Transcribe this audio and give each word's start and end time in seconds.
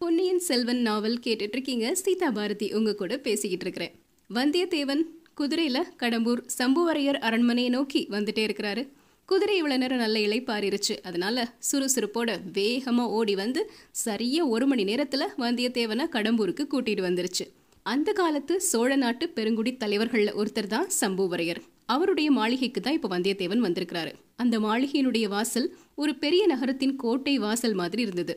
பொன்னியின் 0.00 0.38
செல்வன் 0.38 0.80
நாவல் 0.82 1.18
கேட்டுட்டு 1.24 1.56
இருக்கீங்க 1.56 1.94
சீதா 1.94 2.30
பாரதி 2.30 2.72
உங்க 2.72 2.94
கூட 2.94 3.18
பேசிக்கிட்டு 3.18 3.64
இருக்கிறேன் 3.66 3.92
வந்தியத்தேவன் 4.30 5.02
குதிரையில 5.38 5.78
கடம்பூர் 6.02 6.40
சம்புவரையர் 6.58 7.18
அரண்மனையை 7.18 7.70
நோக்கி 7.70 8.08
வந்துட்டே 8.10 8.42
இருக்கிறாரு. 8.46 8.82
குதிரை 9.28 9.62
இவ்வளோ 9.62 9.76
நேரம் 9.76 9.98
நல்ல 9.98 10.18
இளைப்பாறிருச்சு 10.18 10.96
அதனால 11.02 11.46
சுறுசுறுப்போட 11.72 12.38
வேகமாக 12.52 13.08
ஓடி 13.10 13.34
வந்து 13.34 13.70
சரியா 13.90 14.46
ஒரு 14.46 14.66
மணி 14.66 14.84
நேரத்தில் 14.84 15.26
வந்தியத்தேவனை 15.38 16.06
கடம்பூருக்கு 16.16 16.66
கூட்டிகிட்டு 16.72 17.06
வந்துருச்சு. 17.08 17.46
அந்த 17.82 18.12
காலத்து 18.12 18.60
சோழ 18.60 18.96
நாட்டு 18.96 19.28
பெருங்குடி 19.28 19.76
தலைவர்களில் 19.76 20.34
ஒருத்தர் 20.34 20.72
தான் 20.76 20.88
சம்புவரையர். 21.00 21.62
அவருடைய 21.86 22.30
மாளிகைக்கு 22.30 22.80
தான் 22.80 22.92
இப்போ 22.92 23.08
வந்தியத்தேவன் 23.16 23.66
வந்திருக்கிறாரு. 23.66 24.14
அந்த 24.36 24.58
மாளிகையினுடைய 24.60 25.28
வாசல் 25.28 25.76
ஒரு 25.94 26.14
பெரிய 26.14 26.46
நகரத்தின் 26.46 26.96
கோட்டை 26.96 27.38
வாசல் 27.38 27.74
மாதிரி 27.74 28.02
இருந்தது. 28.02 28.34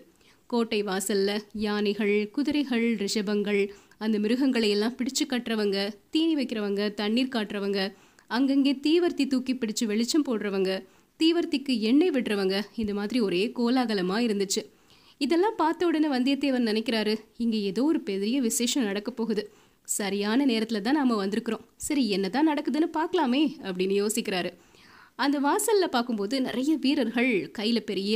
கோட்டை 0.53 0.79
வாசல்ல 0.83 1.31
யானைகள் 1.65 2.15
குதிரைகள் 2.31 2.87
ரிஷபங்கள் 2.95 3.61
அந்த 3.97 4.17
மிருகங்களை 4.19 4.69
எல்லாம் 4.69 4.97
பிடிச்சு 4.97 5.23
கட்டுறவங்க 5.29 5.77
தீனி 6.09 6.33
வைக்கிறவங்க 6.39 6.81
தண்ணீர் 6.93 7.33
காட்டுறவங்க 7.35 7.79
அங்கங்கே 8.27 8.73
தீவர்த்தி 8.85 9.25
தூக்கி 9.27 9.53
பிடிச்சு 9.53 9.85
வெளிச்சம் 9.85 10.25
போடுறவங்க 10.27 10.71
தீவர்த்திக்கு 11.19 11.73
எண்ணெய் 11.89 12.13
விடுறவங்க 12.13 12.55
இந்த 12.75 12.93
மாதிரி 12.93 13.19
ஒரே 13.19 13.41
கோலாகலமா 13.57 14.17
இருந்துச்சு. 14.27 14.61
இதெல்லாம் 15.21 15.57
பார்த்த 15.57 15.87
உடனே 15.89 16.07
வந்தியத்தேவன் 16.07 16.67
நினைக்கிறாரு 16.69 17.13
இங்க 17.37 17.55
ஏதோ 17.69 17.81
ஒரு 17.83 17.99
பெரிய 18.09 18.37
விசேஷம் 18.41 18.87
நடக்க 18.89 19.09
போகுது. 19.11 19.43
சரியான 19.87 20.45
நேரத்துல 20.45 20.81
தான் 20.81 20.99
நாம 20.99 21.17
வந்திருக்கிறோம். 21.21 21.63
சரி 21.87 22.03
என்னதான் 22.15 22.49
நடக்குதுன்னு 22.49 22.89
பார்க்கலாமே 22.97 23.43
அப்படின்னு 23.67 23.95
யோசிக்கிறாரு. 24.01 24.51
அந்த 25.23 25.37
வாசல்ல 25.39 25.87
பார்க்கும்போது 25.95 26.35
நிறைய 26.47 26.71
வீரர்கள் 26.85 27.31
கையில 27.57 27.79
பெரிய 27.89 28.13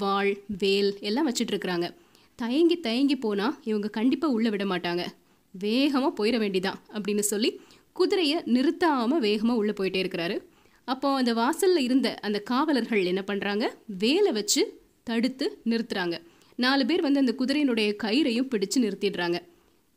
வாள் 0.00 0.32
வேல் 0.58 0.98
எல்லாம் 1.00 1.28
வச்சிட்ருக்குறாங்க 1.28 1.94
தயங்கி 2.34 2.76
தயங்கி 2.80 3.16
போனால் 3.16 3.56
இவங்க 3.64 3.88
கண்டிப்பாக 3.88 4.34
உள்ளே 4.36 4.50
விட 4.50 4.64
மாட்டாங்க. 4.64 5.02
வேகமாக 5.50 6.12
போயிட 6.18 6.36
வேண்டிதான் 6.42 6.78
அப்படின்னு 6.94 7.24
சொல்லி 7.32 7.60
குதிரையை 7.92 8.42
நிறுத்தாமல் 8.44 9.20
வேகமாக 9.20 9.58
உள்ளே 9.58 9.72
போயிட்டே 9.72 10.00
இருக்கிறாரு. 10.04 10.36
அப்போ 10.84 11.08
அந்த 11.14 11.34
வாசலில் 11.34 11.84
இருந்த 11.84 12.18
அந்த 12.20 12.38
காவலர்கள் 12.40 13.04
என்ன 13.04 13.24
பண்ணுறாங்க 13.26 13.64
வேலை 13.86 14.32
வச்சு 14.32 14.62
தடுத்து 15.02 15.58
நிறுத்துறாங்க. 15.64 16.16
நாலு 16.56 16.86
பேர் 16.86 17.00
வந்து 17.00 17.20
அந்த 17.20 17.34
குதிரையினுடைய 17.38 17.90
கயிறையும் 18.02 18.50
பிடிச்சு 18.54 18.78
நிறுத்திடுறாங்க. 18.84 19.38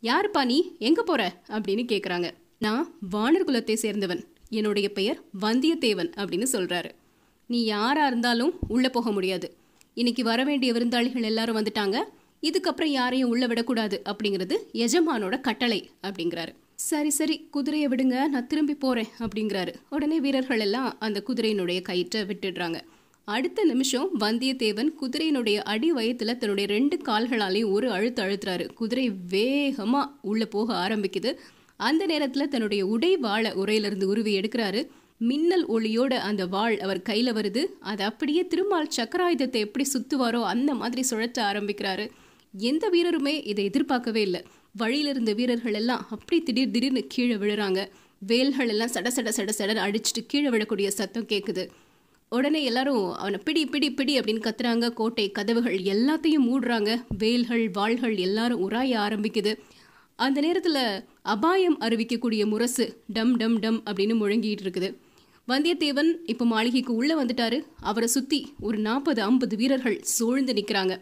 யாருப்பா 0.03 0.45
நீ? 0.45 0.57
எங்கே 0.79 1.03
போகிற 1.05 1.41
அப்படின்னு 1.47 1.83
கேட்குறாங்க 1.93 2.29
நான் 2.57 2.97
வானர் 3.11 3.47
குலத்தை 3.47 3.77
சேர்ந்தவன். 3.81 4.21
என்னுடைய 4.49 4.89
பெயர் 4.89 5.19
வந்தியத்தேவன் 5.41 6.11
அப்படின்னு 6.19 6.47
சொல்கிறாரு 6.51 6.91
நீ 7.49 7.63
யாராக 7.63 8.07
இருந்தாலும் 8.07 8.53
உள்ளே 8.67 8.89
போக 8.89 9.11
முடியாது. 9.11 9.56
இன்னைக்கு 9.97 10.23
வர 10.23 10.43
வேண்டிய 10.43 10.73
விருந்தாளிகள் 10.73 11.23
எல்லாரும் 11.23 11.57
வந்துட்டாங்க. 11.57 11.97
இதுக்கப்புறம் 12.41 12.85
யாரையும் 12.85 13.29
உள்ள 13.29 13.47
விடக்கூடாது 13.47 14.01
அப்படிங்கிறது 14.05 14.55
எஜமானோட 14.73 15.39
கட்டளை 15.39 15.89
அப்படிங்கிறாரு. 16.03 16.47
சரி 16.75 17.09
சரி 17.09 17.47
குதிரையை 17.51 17.89
விடுங்க 17.89 18.27
நான் 18.27 18.47
திரும்பி 18.47 18.75
போறேன் 18.75 19.07
அப்படிங்கிறாரு. 19.19 19.73
உடனே 19.89 20.19
வீரர்கள் 20.19 20.59
எல்லாம் 20.59 20.95
அந்த 20.99 21.23
குதிரையினுடைய 21.27 21.81
கயிற்றை 21.81 22.21
விட்டுடுறாங்க. 22.21 22.79
அடுத்த 23.23 23.63
நிமிஷம் 23.63 24.09
வந்தியத்தேவன் 24.19 24.91
குதிரையினுடைய 25.01 25.55
அடி 25.55 25.93
வயத்துல 25.93 26.37
தன்னுடைய 26.37 26.69
ரெண்டு 26.69 26.97
கால்களாலையும் 26.97 27.71
ஒரு 27.71 27.91
அழுத்து 27.91 28.23
அழுத்துறாரு. 28.23 28.73
குதிரை 28.73 29.11
வேகமா 29.29 30.11
உள்ள 30.21 30.45
போக 30.45 30.87
ஆரம்பிக்குது. 30.87 31.33
அந்த 31.77 32.05
நேரத்துல 32.05 32.47
தன்னுடைய 32.47 32.85
உடை 32.85 33.17
வாழை 33.17 33.51
உரையிலிருந்து 33.51 34.03
உருவி 34.03 34.39
எடுக்கிறாரு. 34.39 34.87
மின்னல் 35.19 35.67
ஒளியோட 35.67 36.13
அந்த 36.13 36.45
வாள் 36.45 36.79
அவர் 36.79 37.01
கையில் 37.01 37.33
வருது. 37.33 37.65
அது 37.79 38.03
அப்படியே 38.03 38.47
திருமால் 38.47 38.89
சக்கராயுதத்தை 38.95 39.59
எப்படி 39.59 39.89
சுத்துவாரோ 39.93 40.41
அந்த 40.43 40.73
மாதிரி 40.73 41.03
சுழற்ற 41.09 41.39
ஆரம்பிக்கிறாரு. 41.41 42.09
எந்த 42.53 42.89
வீரருமே 42.89 43.47
இதை 43.47 43.65
எதிர்பார்க்கவே 43.65 44.21
இல்லை. 44.21 44.43
வழியில 44.73 45.09
இருந்த 45.09 45.33
வீரர்கள் 45.33 45.73
எல்லாம் 45.73 46.07
அப்படி 46.09 46.43
திடீர் 46.43 46.71
திடீர்னு 46.71 47.03
கீழே 47.07 47.35
விழுறாங்க. 47.35 47.87
வேல்கள் 48.19 48.67
எல்லாம் 48.67 48.89
சட 48.93 49.07
சட 49.15 49.29
சட 49.37 49.49
சட 49.57 49.75
அடிச்சுட்டு 49.87 50.21
கீழே 50.27 50.49
விழக்கூடிய 50.49 50.87
சத்தம் 50.87 51.25
கேட்குது 51.25 51.69
உடனே 52.29 52.63
எல்லாரும் 52.63 53.13
அவனை 53.13 53.39
பிடி 53.43 53.65
பிடி 53.65 53.91
பிடி 53.91 54.19
அப்படின்னு 54.19 54.45
கத்துறாங்க. 54.47 54.93
கோட்டை 54.93 55.31
கதவுகள் 55.31 55.77
எல்லாத்தையும் 55.77 56.47
மூடுறாங்க. 56.49 57.03
வேல்கள் 57.17 57.69
வாள்கள் 57.69 58.15
எல்லாரும் 58.15 58.69
உராய 58.69 58.93
ஆரம்பிக்குது. 59.05 59.57
அந்த 60.15 60.41
நேரத்தில் 60.41 61.03
அபாயம் 61.21 61.79
அறிவிக்கக்கூடிய 61.79 62.45
முரசு 62.45 63.03
டம் 63.07 63.35
டம் 63.35 63.59
டம் 63.59 63.83
அப்படின்னு 63.85 64.15
முழங்கிட்டு 64.21 64.65
இருக்குது. 64.65 64.97
வந்தியத்தேவன் 65.51 66.09
இப்போ 66.31 66.45
மாளிகைக்கு 66.51 66.93
உள்ளே 66.99 67.15
வந்துட்டாரு. 67.19 67.57
அவரை 67.89 68.07
சுற்றி 68.13 68.39
ஒரு 68.67 68.77
நாற்பது 68.87 69.19
ஐம்பது 69.27 69.55
வீரர்கள் 69.59 69.95
சூழ்ந்து 70.13 70.53
நிற்கிறாங்க 70.57 70.93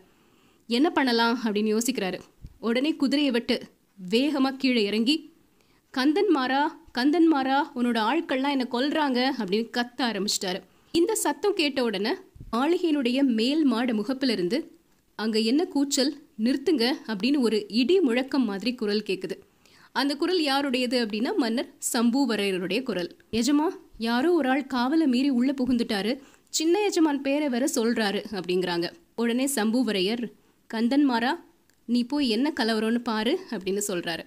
என்ன 0.70 0.88
பண்ணலாம் 0.98 1.36
அப்படின்னு 1.44 1.72
யோசிக்கிறாரு. 1.76 2.20
உடனே 2.68 2.92
குதிரையை 3.02 3.32
விட்டு 3.36 3.56
வேகமாக 4.00 4.60
கீழே 4.62 4.82
இறங்கி 4.90 5.16
கந்தன் 5.94 6.32
மாறா 6.38 6.62
கந்தன் 6.98 7.30
மாறா 7.34 7.58
உன்னோட 7.78 7.98
ஆட்கள்லாம் 8.10 8.56
என்னை 8.56 8.68
கொல்றாங்க 8.76 9.20
அப்படின்னு 9.40 9.68
கத்த 9.78 10.00
ஆரம்பிச்சிட்டாரு. 10.10 10.60
இந்த 10.94 11.16
சத்தம் 11.24 11.58
கேட்ட 11.60 11.80
உடனே 11.88 12.14
மாளிகையினுடைய 12.56 13.20
மேல் 13.40 13.64
மாட 13.72 13.94
முகப்பிலிருந்து 14.00 14.60
அங்கே 15.20 15.42
என்ன 15.52 15.62
கூச்சல்? 15.74 16.14
நிறுத்துங்க 16.46 16.86
அப்படின்னு 17.10 17.40
ஒரு 17.48 17.58
இடி 17.82 17.98
முழக்கம் 18.08 18.48
மாதிரி 18.50 18.74
குரல் 18.82 19.08
கேட்குது 19.10 19.36
அந்த 19.96 20.14
குரல் 20.22 20.42
யாருடையது 20.50 20.98
அப்படின்னா 21.04 21.32
மன்னர் 21.44 21.70
சம்புவரையருடைய 21.94 22.80
குரல். 22.90 23.12
எஜமா 23.40 23.68
யாரோ 23.98 24.32
ஒரு 24.32 24.50
ஆள் 24.50 24.68
காவலை 24.74 25.06
மீறி 25.06 25.30
உள்ளே 25.30 25.54
புகுந்துட்டாரு. 25.54 26.20
சின்ன 26.50 26.82
எஜமான் 26.82 27.22
பேரை 27.22 27.50
வேற 27.50 27.66
சொல்கிறாரு 27.76 28.26
அப்படிங்கிறாங்க. 28.32 28.92
உடனே 29.16 29.46
சம்புவரையர் 29.56 30.24
கந்தன்மாரா 30.74 31.40
நீ 31.86 32.04
போய் 32.04 32.30
என்ன 32.30 32.54
கலவரம்னு 32.60 33.00
பாரு 33.04 33.40
அப்படின்னு 33.50 33.82
சொல்கிறாரு 33.88 34.24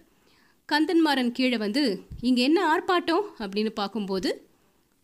கந்தன்மாறன் 0.69 1.33
கீழே 1.33 1.57
வந்து 1.57 2.01
இங்கே 2.21 2.43
என்ன 2.43 2.61
ஆர்ப்பாட்டம்? 2.75 3.25
அப்படின்னு 3.39 3.71
பார்க்கும்போது 3.71 4.49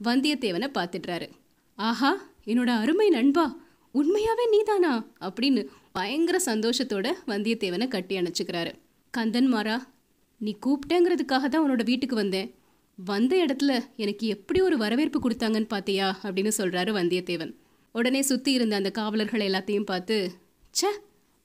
வந்தியத்தேவனை 0.05 0.69
பார்த்துடுறாரு. 0.75 1.29
ஆஹா 1.75 2.23
என்னோட 2.47 2.67
அருமை 2.67 3.09
நண்பா 3.09 3.57
உண்மையாவே 3.95 4.49
நீதானா? 4.51 5.07
அப்படின்னு 5.21 5.67
பயங்கர 5.93 6.41
சந்தோஷத்தோட 6.47 7.13
வந்தியத்தேவனை 7.27 7.89
கட்டி 7.89 8.17
அணைச்சிக்கிறாரு. 8.17 8.73
கந்தன்மாரா 9.19 9.83
நீ 10.41 10.57
கூப்பிட்டேங்கிறதுக்காக 10.67 11.49
தான் 11.49 11.71
உன்னோட 11.71 11.85
வீட்டுக்கு 11.85 12.17
வந்தேன். 12.17 12.55
வந்த 12.99 13.35
இடத்துல 13.45 13.73
எனக்கு 13.97 14.27
எப்படி 14.27 14.61
ஒரு 14.61 14.77
வரவேற்பு 14.77 15.19
கொடுத்தாங்கன்னு 15.21 15.73
பார்த்தியா 15.73 16.07
அப்படின்னு 16.23 16.53
சொல்றாரு 16.59 16.91
வந்தியத்தேவன். 16.99 17.53
உடனே 17.95 18.23
சுத்தி 18.23 18.53
இருந்த 18.53 18.75
அந்த 18.77 18.91
காவலர்கள் 18.91 19.41
எல்லாத்தையும் 19.41 19.89
பார்த்து 19.91 20.17
ச 20.75 20.93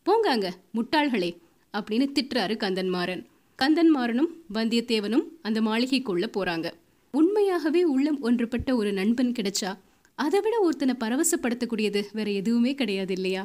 போங்காங்க 0.06 0.48
முட்டாள்களே 0.78 1.32
அப்படின்னு 1.74 2.08
திட்டுறாரு 2.18 2.56
கந்தன்மாறன் 2.58 3.24
கந்தன்மாறனும் 3.60 4.32
வந்தியத்தேவனும் 4.54 5.26
அந்த 5.42 5.60
மாளிகைக்குள்ள 5.62 6.26
போறாங்க. 6.38 6.68
உண்மையாகவே 7.14 7.84
உள்ளம் 7.84 8.20
ஒன்றுபட்ட 8.22 8.76
ஒரு 8.76 8.92
நண்பன் 8.92 9.31
கிடைச்சா 9.31 9.72
அதை 10.18 10.40
விட 10.40 10.56
ஒருத்தனை 10.60 10.96
பரவசப்படுத்தக்கூடியது 11.00 12.02
வேற 12.18 12.30
எதுவுமே 12.31 12.72
கிடையாது 12.76 13.14
இல்லையா? 13.14 13.44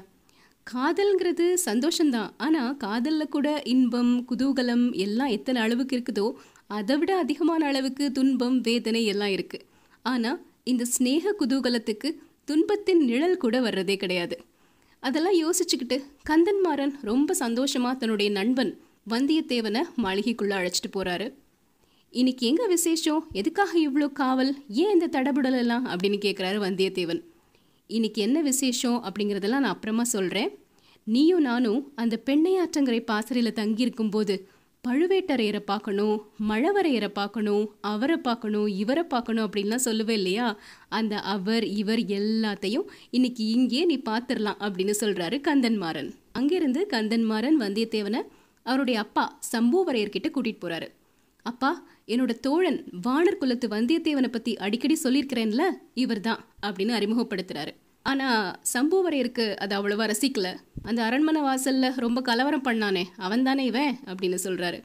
காதல்ங்கிறது 0.66 1.47
சந்தோஷம்தான். 1.69 2.31
ஆனால் 2.36 2.76
காதலில் 2.76 3.32
கூட 3.34 3.48
இன்பம் 3.72 4.12
குதூகலம் 4.31 4.86
எல்லாம் 5.04 5.34
எத்தனை 5.36 5.59
அளவுக்கு 5.62 5.97
இருக்குதோ 5.97 6.26
அதை 6.74 6.96
விட 6.96 7.12
அதிகமான 7.16 7.66
அளவுக்கு 7.66 8.12
துன்பம் 8.12 8.60
வேதனை 8.60 9.02
எல்லாம் 9.04 9.32
இருக்கு. 9.36 9.58
ஆனா 10.02 10.30
இந்த 10.64 10.84
ஸ்னேக 10.94 11.32
குதூகலத்துக்கு 11.38 12.08
துன்பத்தின் 12.44 13.02
நிழல் 13.04 13.36
கூட 13.36 13.60
வர்றதே 13.60 13.96
கிடையாது. 13.96 14.36
அதெல்லாம் 15.02 15.38
யோசிச்சுக்கிட்டு 15.42 15.96
கந்தன்மாறன் 16.30 16.94
ரொம்ப 17.02 17.34
சந்தோஷமா 17.38 17.90
தன்னுடைய 17.96 18.30
நண்பன் 18.30 18.72
வந்தியத்தேவனை 19.10 19.82
மாளிகைக்குள்ள 20.02 20.52
அழைச்சிட்டு 20.58 20.90
போறாரு. 20.94 21.26
இன்னைக்கு 22.12 22.46
எங்க 22.46 22.66
விசேஷம்? 22.66 23.22
எதுக்காக 23.32 23.72
இவ்வளோ 23.88 24.08
காவல்? 24.12 24.52
ஏன் 24.82 24.92
இந்த 24.96 25.08
தடபுடல் 25.14 25.58
எல்லாம்? 25.58 25.86
அப்படின்னு 25.86 26.18
கேட்குறாரு 26.26 26.58
வந்தியத்தேவன். 26.66 27.22
இன்னைக்கு 27.91 28.22
என்ன 28.22 28.41
விசேஷம் 28.41 28.98
அப்படிங்கிறதெல்லாம் 29.02 29.62
நான் 29.64 29.74
அப்புறமா 29.74 30.04
சொல்கிறேன் 30.04 30.50
நீயும் 31.06 31.41
நானும் 31.41 31.80
அந்த 31.94 32.14
பெண்ணையாற்றங்கரை 32.26 33.00
பாசறையில் 33.10 33.59
தங்கியிருக்கும் 33.60 34.10
போது 34.10 34.34
பழுவேட்டரையரை 34.84 35.59
பார்க்கணும் 35.59 36.27
மழவரையரை 36.48 37.09
பார்க்கணும் 37.09 37.75
அவரை 37.81 38.16
பார்க்கணும் 38.16 38.66
இவரை 38.66 39.04
பார்க்கணும் 39.04 39.45
அப்படின்லாம் 39.47 39.84
சொல்லுவே 39.84 40.10
இல்லையா? 40.10 40.59
அந்த 40.89 41.21
அவர் 41.21 41.65
இவர் 41.65 41.98
எல்லாத்தையும் 41.98 42.86
இன்னைக்கு 43.10 43.47
இங்கே 43.47 43.84
நீ 43.84 44.03
பார்த்துடலாம் 44.04 44.57
அப்படின்னு 44.60 44.95
சொல்கிறாரு 45.01 45.41
கந்தன்மாறன் 45.48 46.15
அங்கேருந்து 46.39 46.86
கந்தன்மாறன் 46.92 47.54
வந்தியத்தேவனை 47.60 48.21
அவருடைய 48.63 48.98
அப்பா 48.98 49.39
சம்புவரையர்கிட்ட 49.53 50.31
கூட்டிகிட்டு 50.31 50.65
போகிறாரு 50.65 50.89
அப்பா 51.42 51.87
என்னோட 52.07 52.41
தோழன் 52.41 52.84
வானர் 53.07 53.39
குலத்து 53.39 53.69
வந்தியத்தேவனை 53.69 54.28
பற்றி 54.28 54.57
அடிக்கடி 54.57 54.98
சொல்லியிருக்கிறேன்ல 55.04 55.63
இவர்தான் 55.95 56.45
அப்படின்னு 56.63 56.92
அறிமுகப்படுத்துகிறாரு 56.97 57.72
ஆனால் 58.04 58.47
சம்புவரையருக்கு 58.72 59.45
அது 59.54 59.72
அவ்வளவா 59.77 60.04
ரசிக்கல. 60.10 60.48
அந்த 60.83 61.01
அரண்மனை 61.03 61.41
வாசலில் 61.41 61.97
ரொம்ப 61.97 62.18
கலவரம் 62.21 62.65
பண்ணானே 62.65 63.04
அவன் 63.16 63.42
தானே 63.42 63.62
இவன்? 63.65 63.95
அப்படின்னு 64.06 64.39
சொல்கிறாரு 64.47 64.78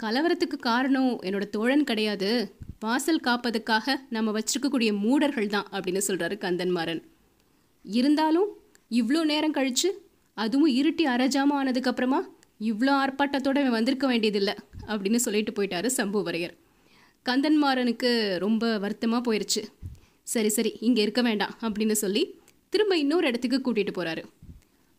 கலவரத்துக்கு 0.00 0.56
காரணம் 0.60 1.10
என்னோட 1.22 1.46
தோழன் 1.50 1.84
கிடையாது. 1.84 2.28
வாசல் 2.78 3.24
காப்பதுக்காக 3.26 3.96
நம்ம 4.08 4.32
வச்சிருக்கக்கூடிய 4.32 4.90
மூடர்கள் 5.00 5.46
தான் 5.46 5.66
அப்படின்னு 5.72 6.02
சொல்கிறாரு 6.08 6.36
கந்தன்மாறன். 6.40 7.02
இருந்தாலும் 7.84 8.48
இவ்வளோ 8.90 9.20
நேரம் 9.24 9.56
கழிச்சு 9.58 9.88
அதுவும் 10.36 10.72
இருட்டி 10.80 11.04
அரைஜாம 11.06 11.54
ஆனதுக்கப்புறமா 11.60 12.20
இவ்வளோ 12.60 12.92
ஆர்ப்பாட்டத்தோட 13.02 13.58
இவன் 13.62 13.76
வந்திருக்க 13.76 14.06
வேண்டியதில்லை 14.06 14.54
அப்படின்னு 14.88 15.20
சொல்லிட்டு 15.26 15.52
போயிட்டாரு 15.58 15.88
சம்புவரையர் 15.96 16.54
கந்தன்மாறனுக்கு 17.26 18.10
ரொம்ப 18.38 18.64
வருத்தமாக 18.78 19.22
போயிடுச்சு 19.26 19.62
சரி 20.26 20.48
சரி 20.48 20.72
இங்கே 20.86 21.02
இருக்க 21.02 21.22
வேண்டாம் 21.22 21.54
அப்படின்னு 21.66 21.96
சொல்லி 22.04 22.22
திரும்ப 22.72 22.96
இன்னொரு 22.96 23.26
இடத்துக்கு 23.26 23.58
கூட்டிகிட்டு 23.58 23.94
போகிறாரு 23.96 24.22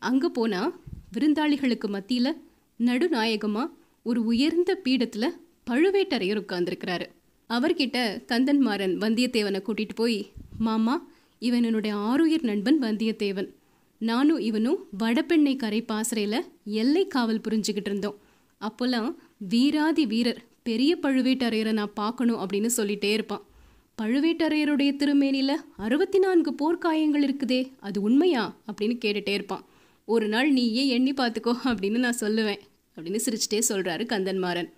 அங்கே 0.01 0.29
போனால் 0.37 0.71
விருந்தாளிகளுக்கு 1.15 1.87
மத்தியில் 1.87 2.39
நடுநாயகமாக 2.79 3.73
ஒரு 4.05 4.19
உயர்ந்த 4.25 4.71
பீடத்தில் 4.85 5.35
பழுவேட்டரையர் 5.69 6.39
உட்கார்ந்துருக்கிறாரு. 6.41 7.05
அவர்கிட்ட 7.49 7.97
கந்தன்மாறன் 8.31 8.93
வந்தியத்தேவனை 9.03 9.59
கூட்டிகிட்டு 9.63 9.95
போய் 9.95 10.19
மாமா 10.67 10.95
இவன் 11.41 11.63
என்னுடைய 11.63 11.93
ஆருயிர் 12.09 12.47
நண்பன் 12.49 12.79
வந்தியத்தேவன். 12.83 13.49
நானும் 14.01 14.41
இவனும் 14.49 14.79
வடபெண்ணை 14.97 15.55
கரை 15.55 15.81
பாசறையில் 15.81 16.39
எல்லை 16.81 17.03
காவல் 17.07 17.43
புரிஞ்சுக்கிட்டு 17.45 17.89
இருந்தோம். 17.91 18.17
அப்போல்லாம் 18.61 19.09
வீராதி 19.53 20.05
வீரர் 20.05 20.41
பெரிய 20.63 20.91
பழுவேட்டரையரை 21.03 21.73
நான் 21.79 21.97
பார்க்கணும் 22.01 22.41
அப்படின்னு 22.43 22.69
சொல்லிட்டே 22.77 23.11
இருப்பான். 23.17 23.43
பழுவேட்டரையருடைய 24.01 24.95
திருமேனியில் 24.95 25.55
அறுபத்தி 25.77 26.19
நான்கு 26.19 26.51
போர்க்காயங்கள் 26.51 27.23
இருக்குதே 27.23 27.71
அது 27.79 28.01
உண்மையா? 28.01 28.55
அப்படின்னு 28.67 28.97
கேட்டுட்டே 29.05 29.29
இருப்பான். 29.29 29.65
ஒரு 30.05 30.27
நாள் 30.27 30.51
நீயே 30.51 30.87
எண்ணி 30.87 31.11
பார்த்துக்கோ 31.11 31.53
அப்படின்னு 31.63 31.97
நான் 31.97 32.17
சொல்லுவேன் 32.19 32.59
அப்படின்னு 32.95 33.19
சிரிச்சிட்டே 33.25 33.61
சொல்கிறாரு 33.69 34.05
கந்தன்மாறன். 34.05 34.71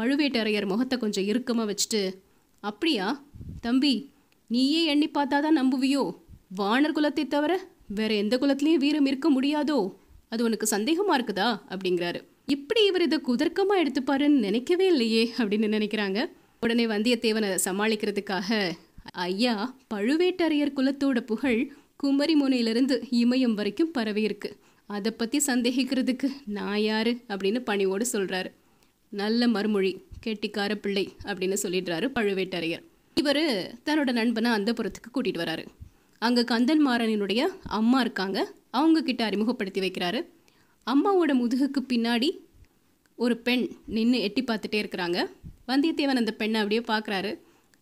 பழுவேட்டரையர் 0.00 0.66
முகத்தை 0.66 0.98
கொஞ்சம் 0.98 1.24
இறுக்கமாக 1.24 1.74
வச்சுட்டு 1.74 2.14
அப்படியா? 2.60 3.24
தம்பி 3.60 4.10
நீயே 4.46 4.84
எண்ணி 4.84 5.08
பார்த்தாதான் 5.08 5.58
நம்புவியோ? 5.62 6.16
வானர் 6.56 6.94
குலத்தை 6.94 7.26
தவிர 7.26 7.68
வேற 7.88 8.14
எந்த 8.14 8.36
குலத்திலையும் 8.36 8.82
வீரம் 8.84 9.06
இருக்க 9.06 9.30
முடியாதோ? 9.30 9.94
அது 10.28 10.44
உனக்கு 10.44 10.76
சந்தேகமா 10.76 11.12
இருக்குதா? 11.12 11.60
அப்படிங்கிறாரு. 11.68 12.24
இப்படி 12.46 12.84
இவர் 12.84 13.02
இதை 13.02 13.18
குதர்க்கமாக 13.26 13.82
எடுத்துப்பாருன்னு 13.82 14.38
நினைக்கவே 14.38 14.86
இல்லையே 14.86 15.32
அப்படின்னு 15.36 15.68
நினைக்கிறாங்க. 15.68 16.30
உடனே 16.64 16.84
வந்தியத்தேவனை 16.86 17.48
சமாளிக்கிறதுக்காக 17.64 18.48
ஐயா 19.26 19.54
பழுவேட்டரையர் 19.94 20.70
குலத்தோட 20.76 21.20
புகழ் 21.20 21.62
குமரி 21.96 22.34
முனையிலிருந்து 22.34 22.96
இமயம் 23.20 23.56
வரைக்கும் 23.58 23.90
பரவி 23.90 24.22
இருக்கு. 24.22 24.50
அதை 24.86 25.10
பற்றி 25.12 25.38
சந்தேகிக்கிறதுக்கு 25.46 26.28
நான் 26.56 26.78
யாரு 26.80 27.12
அப்படின்னு 27.28 27.60
பணிவோடு 27.70 28.06
சொல்கிறாரு 28.12 28.50
நல்ல 29.08 29.48
மறுமொழி 29.48 29.92
கெட்டிக்கார 30.26 30.74
பிள்ளை 30.74 31.04
அப்படின்னு 31.24 31.58
சொல்லிடுறாரு 31.62 32.08
பழுவேட்டரையர். 32.16 32.84
இவர் 33.16 33.42
தன்னோட 33.86 34.12
நண்பனை 34.20 34.50
அந்த 34.50 34.72
புறத்துக்கு 34.72 35.10
கூட்டிகிட்டு 35.14 35.44
வராரு. 35.44 35.64
அங்கே 36.18 36.42
கந்தன்மாறனினுடைய 36.52 37.42
அம்மா 37.80 38.00
இருக்காங்க. 38.00 38.38
அவங்க 38.70 39.02
கிட்ட 39.02 39.24
அறிமுகப்படுத்தி 39.24 39.80
வைக்கிறாரு. 39.86 40.22
அம்மாவோட 40.86 41.32
முதுகுக்கு 41.42 41.82
பின்னாடி 41.92 42.30
ஒரு 43.18 43.36
பெண் 43.46 43.64
நின்று 43.96 44.20
எட்டி 44.28 44.44
பார்த்துட்டே 44.44 44.78
இருக்கிறாங்க. 44.82 45.18
வந்தியத்தேவன் 45.68 46.20
அந்த 46.20 46.32
பெண்ணை 46.32 46.60
அப்படியே 46.60 46.82
பார்க்குறாரு. 46.92 47.38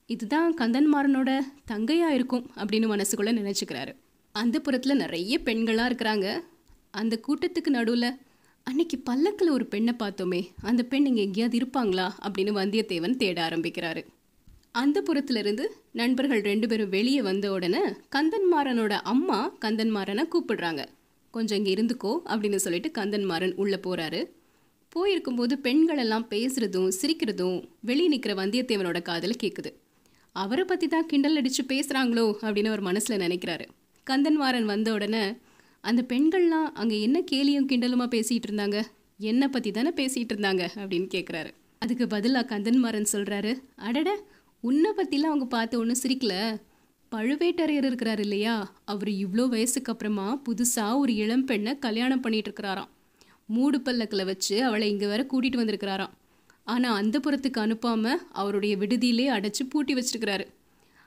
இதுதான் 0.06 0.55
கந்தன்மாறனோட 0.55 1.41
தங்கையாக 1.67 2.17
இருக்கும் 2.19 2.50
அப்படின்னு 2.56 2.88
மனசுக்குள்ளே 2.94 3.32
நினச்சிக்கிறாரு. 3.41 3.93
அந்த 4.35 4.61
புறத்தில் 4.61 4.97
நிறைய 4.97 5.41
பெண்களாக 5.44 5.91
இருக்கிறாங்க. 5.91 6.27
அந்த 6.91 7.21
கூட்டத்துக்கு 7.27 7.71
நடுவில் 7.77 8.11
அன்னைக்கு 8.67 8.99
பல்லக்கில் 8.99 9.49
ஒரு 9.49 9.67
பெண்ணை 9.67 9.94
பார்த்தோமே 9.99 10.41
அந்த 10.62 10.82
பெண் 10.82 11.06
இங்கே 11.06 11.23
எங்கேயாவது 11.23 11.59
இருப்பாங்களா? 11.59 12.06
அப்படின்னு 12.27 12.53
வந்தியத்தேவன் 12.61 13.17
தேட 13.17 13.49
ஆரம்பிக்கிறாரு. 13.49 14.03
அந்த 14.73 15.03
புறத்திலிருந்து 15.03 15.65
நண்பர்கள் 15.93 16.41
ரெண்டு 16.41 16.69
பேரும் 16.69 16.88
வெளியே 16.88 17.23
வந்த 17.23 17.53
உடனே 17.53 17.83
கந்தன்மாறனோட 18.17 18.91
அம்மா 19.12 19.38
கந்தன்மாறனை 19.65 20.25
கூப்பிடுறாங்க. 20.35 20.85
கொஞ்சம் 21.31 21.59
இங்கே 21.59 21.75
இருந்துக்கோ 21.75 22.12
அப்படின்னு 22.26 22.56
சொல்லிட்டு 22.56 22.91
கந்தன்மாறன் 22.99 23.55
உள்ளே 23.55 23.76
போகிறாரு 23.76 24.21
போயிருக்கும்போது 24.97 25.55
பெண்கள் 25.67 26.01
எல்லாம் 26.05 26.27
பேசுறதும் 26.31 26.89
சிரிக்கிறதும் 27.01 27.59
வெளியே 27.81 28.09
நிற்கிற 28.09 28.35
வந்தியத்தேவனோட 28.35 29.03
காதில் 29.03 29.41
கேட்குது 29.43 29.71
அவரை 30.37 30.65
பற்றி 30.65 30.87
தான் 30.89 31.07
கிண்டல் 31.07 31.37
அடித்து 31.37 31.63
பேசுகிறாங்களோ 31.73 32.25
அப்படின்னு 32.43 32.71
அவர் 32.73 32.81
மனசில் 32.81 33.23
நினைக்கிறாரு. 33.23 33.65
கந்தன்மாறன் 34.07 34.69
வந்த 34.73 34.89
உடனே 34.93 35.23
அந்த 35.85 36.01
பெண்கள்லாம் 36.09 36.69
அங்கே 36.73 37.01
என்ன 37.01 37.19
கேலியும் 37.31 37.69
கிண்டலுமா 37.71 38.07
பேசிகிட்டு 38.17 38.49
இருந்தாங்க? 38.51 38.79
என்னை 39.31 39.49
பற்றி 39.49 39.71
தானே 39.71 39.91
பேசிகிட்டு 39.91 40.35
இருந்தாங்க 40.35 40.65
அப்படின்னு 40.77 41.09
கேட்குறாரு 41.15 41.51
அதுக்கு 41.79 42.07
பதிலாக 42.07 42.49
கந்தன்மாறன் 42.53 43.13
சொல்கிறாரு 43.13 43.53
அடட 43.89 44.11
உன்னை 44.61 44.91
பற்றிலாம் 44.97 45.33
அவங்க 45.33 45.47
பார்த்து 45.47 45.81
ஒன்றும் 45.81 46.03
சிரிக்கல. 46.03 46.35
பழுவேட்டரையர் 47.13 47.87
இருக்கிறார் 47.89 48.21
இல்லையா? 48.21 48.57
அவர் 48.85 49.11
இவ்வளோ 49.25 49.45
வயசுக்கு 49.49 49.93
அப்புறமா 49.93 50.27
புதுசாக 50.49 50.99
ஒரு 50.99 51.15
இளம் 51.15 51.45
பெண்ணை 51.45 51.79
கல்யாணம் 51.79 52.21
பண்ணிட்டு 52.21 52.49
இருக்கிறாராம். 52.51 52.91
மூடு 53.55 53.79
பல்லக்கில் 53.81 54.29
வச்சு 54.31 54.56
அவளை 54.69 54.88
இங்கே 54.93 55.06
வேற 55.12 55.23
கூட்டிகிட்டு 55.32 55.61
வந்திருக்கிறாராம். 55.62 56.14
ஆனால் 56.67 56.99
அந்த 57.00 57.17
புறத்துக்கு 57.19 57.61
அனுப்பாமல் 57.64 58.23
அவருடைய 58.41 58.75
விடுதியிலே 58.82 59.26
அடைச்சி 59.37 59.62
பூட்டி 59.73 59.93
வச்சிருக்கிறாரு. 59.99 60.47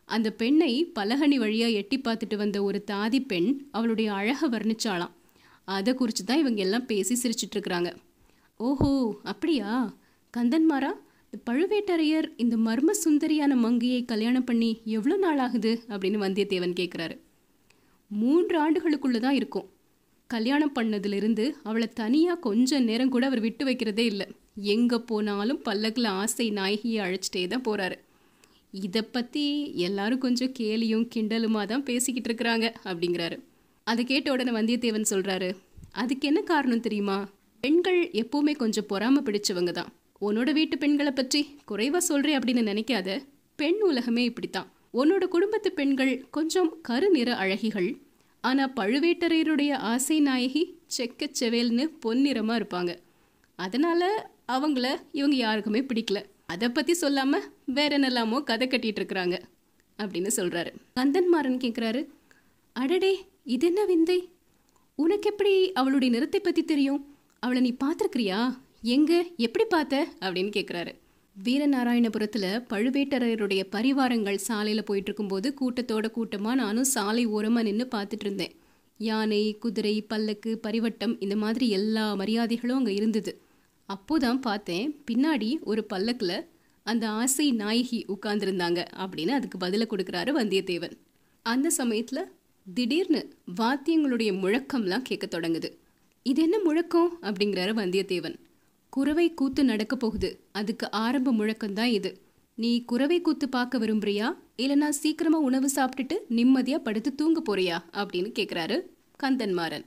அந்த 0.09 0.27
பெண்ணை 0.39 0.71
பலகனி 0.97 1.37
வழியாக 1.43 1.77
எட்டி 1.79 1.97
பார்த்துட்டு 1.97 2.35
வந்த 2.35 2.57
ஒரு 2.63 2.79
தாதி 2.91 3.19
பெண் 3.25 3.49
அவளுடைய 3.71 4.07
அழகை 4.13 4.47
வர்ணிச்சாலாம் 4.55 5.13
அதை 5.67 5.91
குறித்து 5.93 6.23
தான் 6.23 6.41
இவங்க 6.41 6.59
எல்லாம் 6.65 6.85
பேசி 6.85 7.13
சிரிச்சிட்ருக்குறாங்க 7.21 7.89
ஓஹோ 8.59 8.89
அப்படியா? 9.23 9.69
கந்தன்மாரா 10.33 10.91
இந்த 11.25 11.37
பழுவேட்டரையர் 11.49 12.27
இந்த 12.43 12.55
மர்ம 12.67 12.93
சுந்தரியான 13.03 13.53
மங்கையை 13.65 14.01
கல்யாணம் 14.11 14.47
பண்ணி 14.49 14.69
எவ்வளோ 14.95 15.15
நாள் 15.17 15.41
ஆகுது 15.45 15.71
அப்படின்னு 15.89 16.19
வந்தியத்தேவன் 16.25 16.75
கேட்குறாரு 16.79 17.15
மூன்று 18.11 18.55
ஆண்டுகளுக்குள்ளே 18.63 19.19
தான் 19.19 19.37
இருக்கும். 19.39 19.67
கல்யாணம் 20.33 20.75
பண்ணதுலேருந்து 20.77 21.45
அவளை 21.69 21.87
தனியாக 22.01 22.41
கொஞ்ச 22.47 22.79
நேரம் 22.87 23.11
கூட 23.15 23.23
அவர் 23.29 23.41
விட்டு 23.45 23.63
வைக்கிறதே 23.67 24.05
இல்லை. 24.11 24.27
எங்கே 24.73 24.97
போனாலும் 25.09 25.61
பல்லக்கில் 25.67 26.09
ஆசை 26.21 26.47
நாயகியை 26.57 26.99
அழைச்சிட்டே 27.05 27.43
தான் 27.53 27.65
போகிறாரு 27.67 27.97
இதை 28.73 29.01
பற்றி 29.15 29.43
எல்லாரும் 29.87 30.21
கொஞ்சம் 30.25 30.53
கேலியும் 30.59 31.05
கிண்டலுமாக 31.13 31.65
தான் 31.71 31.83
பேசிக்கிட்டு 31.89 32.29
இருக்கிறாங்க 32.29 32.65
அப்படிங்கிறாரு. 32.89 33.37
அதை 33.87 34.01
கேட்ட 34.11 34.27
உடனே 34.35 34.51
வந்தியத்தேவன் 34.57 35.11
சொல்கிறாரு 35.11 35.49
அதுக்கு 36.01 36.25
என்ன 36.29 36.41
காரணம் 36.51 36.85
தெரியுமா? 36.85 37.17
பெண்கள் 37.63 37.99
எப்போவுமே 38.21 38.53
கொஞ்சம் 38.61 38.87
பொறாமல் 38.91 39.25
பிடிச்சவங்க 39.27 39.71
தான். 39.79 39.91
உன்னோட 40.27 40.49
வீட்டு 40.57 40.75
பெண்களை 40.83 41.11
பற்றி 41.19 41.41
குறைவாக 41.69 42.01
சொல்கிறே 42.09 42.33
அப்படின்னு 42.37 42.63
நினைக்காத. 42.71 43.09
பெண் 43.59 43.79
உலகமே 43.89 44.23
இப்படித்தான். 44.29 44.69
உன்னோட 45.01 45.23
குடும்பத்து 45.35 45.69
பெண்கள் 45.79 46.13
கொஞ்சம் 46.37 46.71
கருநிற 46.87 47.29
அழகிகள் 47.43 47.89
ஆனால் 48.43 48.73
பழுவேட்டரையருடைய 48.75 49.71
ஆசை 49.91 50.19
நாயகி 50.19 50.63
செக்க 50.97 51.27
செவேல்னு 51.39 51.83
பொன்னிறமாக 52.03 52.59
இருப்பாங்க. 52.59 52.91
அதனால் 53.59 54.09
அவங்கள 54.47 54.85
இவங்க 55.11 55.35
யாருக்குமே 55.35 55.81
பிடிக்கல. 55.81 56.19
அதை 56.45 56.69
பற்றி 56.69 56.93
சொல்லாமல் 56.93 57.45
வேற 57.65 57.97
என்னெல்லாமோ 57.97 58.39
கதை 58.49 58.67
கட்டிகிட்டு 58.67 59.01
இருக்கிறாங்க 59.01 59.35
அப்படின்னு 59.99 60.31
சொல்கிறாரு 60.37 60.71
கந்தன்மாறன் 60.99 61.61
கேட்குறாரு 61.63 62.01
அடடே 62.75 63.13
இது 63.43 63.67
என்ன 63.67 63.81
விந்தை? 63.85 64.19
உனக்கு 64.95 65.29
எப்படி 65.29 65.71
அவளுடைய 65.71 66.09
நிறத்தை 66.13 66.39
பற்றி 66.39 66.63
தெரியும்? 66.63 67.01
அவளை 67.39 67.61
நீ 67.61 67.71
பார்த்துருக்கிறியா? 67.83 68.39
எங்கே? 68.95 69.19
எப்படி 69.37 69.65
பார்த்த? 69.65 69.95
அப்படின்னு 70.21 70.51
கேட்குறாரு 70.57 70.93
வீரநாராயணபுரத்தில் 71.35 72.63
பழுவேட்டரையருடைய 72.69 73.61
பரிவாரங்கள் 73.71 74.35
சாலையில் 74.35 74.83
போயிட்டு 74.83 75.09
இருக்கும்போது 75.09 75.53
கூட்டத்தோட 75.61 76.11
கூட்டமாக 76.11 76.55
நானும் 76.55 76.83
சாலை 76.83 77.25
ஓரமாக 77.25 77.63
நின்று 77.63 77.87
பார்த்துட்டு 77.95 78.19
இருந்தேன் 78.19 78.53
யானை 78.97 79.57
குதிரை 79.59 80.01
பல்லக்கு 80.01 80.59
பரிவட்டம் 80.63 81.15
இந்த 81.19 81.35
மாதிரி 81.35 81.69
எல்லா 81.69 82.13
மரியாதைகளும் 82.13 82.77
அங்கே 82.77 82.93
இருந்தது. 82.93 83.41
அப்போதான் 83.89 84.41
பார்த்தேன் 84.41 85.03
பின்னாடி 85.11 85.59
ஒரு 85.63 85.83
பல்லக்கில் 85.83 86.47
அந்த 86.83 87.09
ஆசை 87.09 87.51
நாயகி 87.51 88.05
உட்கார்ந்துருந்தாங்க 88.07 88.85
அப்படின்னு 88.97 89.29
அதுக்கு 89.29 89.57
பதிலை 89.57 89.87
கொடுக்குறாரு 89.89 90.31
வந்தியத்தேவன். 90.39 90.95
அந்த 91.45 91.69
சமயத்தில் 91.69 92.31
திடீர்னு 92.73 93.21
வாத்தியங்களுடைய 93.61 94.31
முழக்கம்லாம் 94.43 95.01
கேட்க 95.01 95.39
தொடங்குது. 95.39 95.71
இது 96.23 96.41
என்ன 96.41 96.59
முழக்கம்? 96.59 97.17
அப்படிங்கிறாரு 97.21 97.73
வந்தியத்தேவன். 97.81 98.35
குறவை 98.95 99.33
கூத்து 99.33 99.61
நடக்க 99.63 99.95
போகுது. 99.95 100.29
அதுக்கு 100.51 100.91
ஆரம்ப 100.91 101.31
முழக்கம் 101.31 101.73
தான் 101.73 101.87
இது. 101.87 102.09
நீ 102.55 102.71
குறவை 102.85 103.21
கூத்து 103.21 103.49
பார்க்க 103.49 103.77
விரும்புறியா? 103.77 104.27
இல்லைனா 104.57 104.89
சீக்கிரமா 104.89 105.37
உணவு 105.37 105.69
சாப்பிட்டுட்டு 105.75 106.15
நிம்மதியா 106.29 106.77
படுத்து 106.77 107.15
தூங்க 107.15 107.39
போறியா? 107.47 107.77
அப்படின்னு 107.93 108.29
கேட்குறாரு 108.39 108.77
கந்தன்மாறன். 109.23 109.85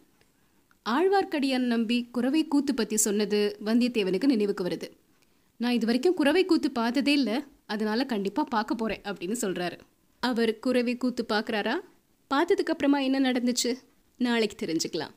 ஆழ்வார்க்கடியான் 0.87 1.71
நம்பி 1.73 1.99
குறவை 2.13 2.49
கூத்து 2.49 2.75
பற்றி 2.75 2.97
சொன்னது 2.97 3.59
வந்தியத்தேவனுக்கு 3.65 4.25
நினைவுக்கு 4.25 4.65
வருது. 4.65 4.89
நான் 5.57 5.73
இது 5.73 5.87
வரைக்கும் 5.87 6.15
குறவை 6.15 6.45
கூத்து 6.45 6.71
பார்த்ததே 6.71 7.13
இல்லை. 7.13 7.37
அதனால 7.67 8.07
கண்டிப்பாக 8.07 8.49
பார்க்க 8.49 8.75
போகிறேன் 8.75 9.05
அப்படின்னு 9.05 9.37
சொல்கிறாரு 9.41 9.79
அவர் 10.23 10.59
குறவை 10.59 10.97
கூத்து 10.97 11.27
பார்க்குறாரா? 11.29 11.77
பார்த்ததுக்கப்புறமா 12.31 13.01
என்ன 13.03 13.21
நடந்துச்சு? 13.31 13.73
நாளைக்கு 14.17 14.67
தெரிஞ்சுக்கலாம். 14.67 15.15